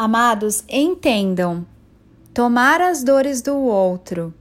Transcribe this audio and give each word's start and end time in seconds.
Amados, 0.00 0.62
entendam: 0.68 1.66
tomar 2.32 2.80
as 2.80 3.02
dores 3.02 3.42
do 3.42 3.56
outro, 3.56 4.32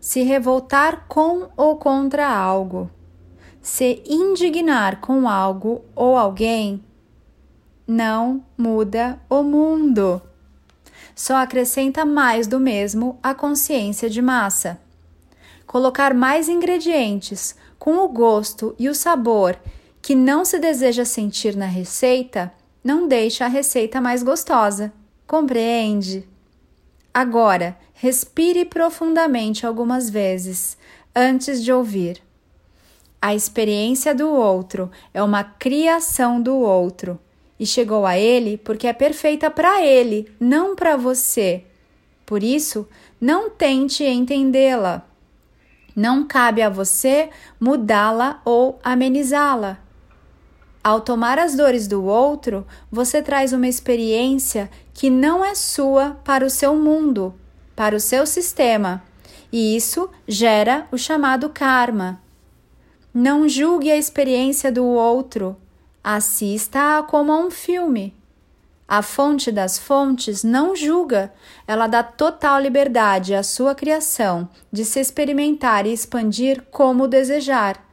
se 0.00 0.22
revoltar 0.22 1.04
com 1.06 1.46
ou 1.54 1.76
contra 1.76 2.26
algo, 2.26 2.90
se 3.60 4.02
indignar 4.06 4.98
com 5.02 5.28
algo 5.28 5.82
ou 5.94 6.16
alguém, 6.16 6.82
não 7.86 8.42
muda 8.56 9.20
o 9.28 9.42
mundo. 9.42 10.22
Só 11.14 11.36
acrescenta 11.36 12.06
mais 12.06 12.46
do 12.46 12.58
mesmo 12.58 13.18
a 13.22 13.34
consciência 13.34 14.08
de 14.08 14.22
massa. 14.22 14.80
Colocar 15.66 16.14
mais 16.14 16.48
ingredientes 16.48 17.54
com 17.78 17.98
o 17.98 18.08
gosto 18.08 18.74
e 18.78 18.88
o 18.88 18.94
sabor 18.94 19.54
que 20.00 20.14
não 20.14 20.46
se 20.46 20.58
deseja 20.58 21.04
sentir 21.04 21.54
na 21.54 21.66
receita 21.66 22.50
não 22.82 23.08
deixa 23.08 23.44
a 23.44 23.48
receita 23.48 24.00
mais 24.00 24.22
gostosa. 24.22 24.92
Compreende? 25.26 26.26
Agora, 27.12 27.76
respire 27.94 28.64
profundamente 28.64 29.66
algumas 29.66 30.08
vezes 30.08 30.78
antes 31.14 31.62
de 31.62 31.72
ouvir. 31.72 32.22
A 33.20 33.34
experiência 33.34 34.14
do 34.14 34.28
outro 34.28 34.90
é 35.12 35.22
uma 35.22 35.42
criação 35.42 36.40
do 36.40 36.56
outro 36.56 37.18
e 37.58 37.66
chegou 37.66 38.06
a 38.06 38.16
ele 38.16 38.56
porque 38.56 38.86
é 38.86 38.92
perfeita 38.92 39.50
para 39.50 39.84
ele, 39.84 40.30
não 40.38 40.76
para 40.76 40.96
você. 40.96 41.64
Por 42.24 42.42
isso, 42.42 42.86
não 43.20 43.50
tente 43.50 44.04
entendê-la. 44.04 45.02
Não 45.96 46.24
cabe 46.24 46.62
a 46.62 46.68
você 46.68 47.30
mudá-la 47.58 48.40
ou 48.44 48.78
amenizá-la. 48.84 49.80
Ao 50.82 51.00
tomar 51.00 51.38
as 51.38 51.54
dores 51.54 51.86
do 51.86 52.04
outro, 52.04 52.66
você 52.90 53.20
traz 53.20 53.52
uma 53.52 53.66
experiência 53.66 54.70
que 54.94 55.10
não 55.10 55.44
é 55.44 55.54
sua 55.54 56.18
para 56.24 56.44
o 56.44 56.50
seu 56.50 56.74
mundo, 56.74 57.34
para 57.74 57.96
o 57.96 58.00
seu 58.00 58.26
sistema, 58.26 59.02
e 59.52 59.76
isso 59.76 60.08
gera 60.26 60.86
o 60.90 60.98
chamado 60.98 61.48
karma. 61.48 62.20
Não 63.12 63.48
julgue 63.48 63.90
a 63.90 63.96
experiência 63.96 64.70
do 64.70 64.84
outro, 64.84 65.56
assista-a 66.02 67.02
como 67.02 67.32
a 67.32 67.38
um 67.38 67.50
filme. 67.50 68.14
A 68.86 69.02
fonte 69.02 69.52
das 69.52 69.78
fontes 69.78 70.42
não 70.42 70.74
julga, 70.74 71.32
ela 71.66 71.86
dá 71.86 72.02
total 72.02 72.58
liberdade 72.60 73.34
à 73.34 73.42
sua 73.42 73.74
criação 73.74 74.48
de 74.72 74.82
se 74.84 74.98
experimentar 74.98 75.86
e 75.86 75.92
expandir 75.92 76.62
como 76.70 77.06
desejar. 77.06 77.84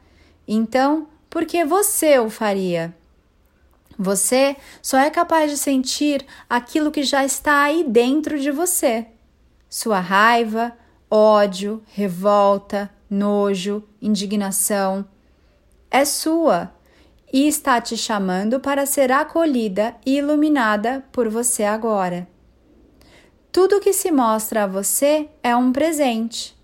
Então, 0.48 1.06
porque 1.36 1.66
você 1.66 2.18
o 2.18 2.30
faria. 2.30 2.96
Você 3.98 4.56
só 4.80 4.96
é 4.96 5.10
capaz 5.10 5.50
de 5.50 5.58
sentir 5.58 6.24
aquilo 6.48 6.90
que 6.90 7.02
já 7.02 7.26
está 7.26 7.62
aí 7.62 7.84
dentro 7.84 8.38
de 8.38 8.50
você. 8.50 9.06
Sua 9.68 10.00
raiva, 10.00 10.72
ódio, 11.10 11.82
revolta, 11.92 12.90
nojo, 13.10 13.84
indignação 14.00 15.06
é 15.90 16.06
sua 16.06 16.72
e 17.30 17.46
está 17.46 17.82
te 17.82 17.98
chamando 17.98 18.58
para 18.58 18.86
ser 18.86 19.12
acolhida 19.12 19.94
e 20.06 20.16
iluminada 20.16 21.04
por 21.12 21.28
você 21.28 21.64
agora. 21.64 22.26
Tudo 23.52 23.78
que 23.78 23.92
se 23.92 24.10
mostra 24.10 24.64
a 24.64 24.66
você 24.66 25.28
é 25.42 25.54
um 25.54 25.70
presente. 25.70 26.56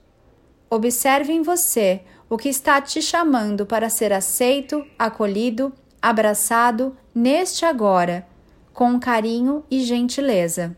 Observe 0.70 1.31
em 1.31 1.42
você 1.42 2.01
o 2.33 2.38
que 2.38 2.48
está 2.48 2.80
te 2.80 3.02
chamando 3.02 3.66
para 3.66 3.91
ser 3.91 4.11
aceito, 4.11 4.86
acolhido, 4.98 5.70
abraçado 6.00 6.97
neste 7.14 7.66
agora, 7.66 8.27
com 8.72 8.98
carinho 8.98 9.62
e 9.70 9.83
gentileza. 9.84 10.74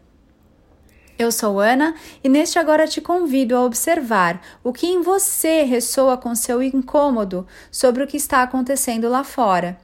Eu 1.16 1.30
sou 1.30 1.60
Ana 1.60 1.94
e 2.24 2.28
neste 2.28 2.58
agora 2.58 2.88
te 2.88 3.00
convido 3.00 3.54
a 3.54 3.62
observar 3.62 4.42
o 4.64 4.72
que 4.72 4.88
em 4.88 5.00
você 5.00 5.62
ressoa 5.62 6.16
com 6.16 6.34
seu 6.34 6.60
incômodo 6.60 7.46
sobre 7.70 8.02
o 8.02 8.06
que 8.08 8.16
está 8.16 8.42
acontecendo 8.42 9.08
lá 9.08 9.22
fora. 9.22 9.78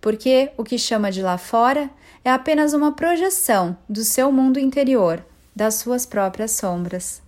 Porque 0.00 0.50
o 0.56 0.64
que 0.64 0.78
chama 0.78 1.12
de 1.12 1.20
lá 1.20 1.36
fora 1.36 1.90
é 2.24 2.30
apenas 2.30 2.72
uma 2.72 2.92
projeção 2.92 3.76
do 3.86 4.02
seu 4.02 4.32
mundo 4.32 4.58
interior, 4.58 5.22
das 5.54 5.74
suas 5.74 6.06
próprias 6.06 6.52
sombras. 6.52 7.20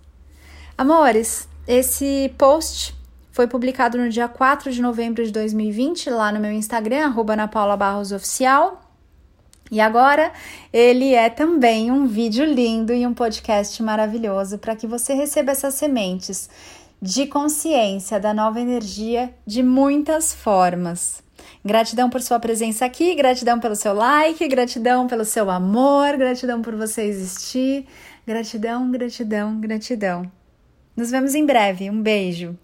Amores, 0.75 1.47
esse 1.67 2.33
post 2.35 2.94
foi 3.35 3.47
publicado 3.47 3.97
no 3.97 4.07
dia 4.07 4.29
4 4.29 4.71
de 4.71 4.81
novembro 4.81 5.21
de 5.21 5.29
2020 5.29 6.09
lá 6.09 6.31
no 6.31 6.39
meu 6.39 6.53
Instagram, 6.53 7.07
arroba 7.07 7.33
Ana 7.33 7.49
Paula 7.49 7.75
Barros 7.75 8.13
Oficial. 8.13 8.81
E 9.69 9.81
agora 9.81 10.31
ele 10.71 11.13
é 11.13 11.29
também 11.29 11.91
um 11.91 12.07
vídeo 12.07 12.45
lindo 12.45 12.93
e 12.93 13.05
um 13.05 13.13
podcast 13.13 13.83
maravilhoso 13.83 14.57
para 14.57 14.73
que 14.73 14.87
você 14.87 15.13
receba 15.13 15.51
essas 15.51 15.73
sementes 15.73 16.49
de 17.01 17.27
consciência 17.27 18.21
da 18.21 18.33
nova 18.33 18.61
energia 18.61 19.33
de 19.45 19.61
muitas 19.61 20.33
formas. 20.33 21.21
Gratidão 21.63 22.09
por 22.09 22.21
sua 22.21 22.39
presença 22.39 22.85
aqui, 22.85 23.15
gratidão 23.15 23.59
pelo 23.59 23.75
seu 23.75 23.93
like, 23.93 24.47
gratidão 24.47 25.07
pelo 25.07 25.25
seu 25.25 25.49
amor, 25.49 26.15
gratidão 26.15 26.61
por 26.61 26.73
você 26.73 27.01
existir. 27.01 27.85
Gratidão, 28.25 28.89
gratidão, 28.89 29.59
gratidão. 29.59 30.31
Nos 30.95 31.11
vemos 31.11 31.35
em 31.35 31.45
breve. 31.45 31.89
Um 31.89 32.01
beijo. 32.01 32.57